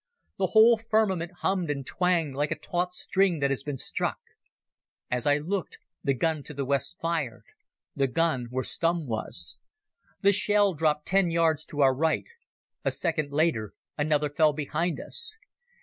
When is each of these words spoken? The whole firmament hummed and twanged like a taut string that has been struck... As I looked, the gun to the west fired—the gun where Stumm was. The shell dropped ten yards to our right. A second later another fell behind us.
The 0.39 0.47
whole 0.47 0.77
firmament 0.79 1.31
hummed 1.41 1.69
and 1.69 1.85
twanged 1.85 2.33
like 2.35 2.49
a 2.49 2.57
taut 2.57 2.91
string 2.91 3.37
that 3.37 3.51
has 3.51 3.61
been 3.61 3.77
struck... 3.77 4.17
As 5.11 5.27
I 5.27 5.37
looked, 5.37 5.77
the 6.03 6.15
gun 6.15 6.41
to 6.45 6.55
the 6.55 6.65
west 6.65 6.97
fired—the 6.99 8.07
gun 8.07 8.47
where 8.49 8.63
Stumm 8.63 9.05
was. 9.05 9.59
The 10.21 10.31
shell 10.31 10.73
dropped 10.73 11.05
ten 11.05 11.29
yards 11.29 11.65
to 11.65 11.81
our 11.83 11.93
right. 11.93 12.25
A 12.83 12.89
second 12.89 13.31
later 13.31 13.75
another 13.95 14.31
fell 14.31 14.53
behind 14.53 14.99
us. 14.99 15.37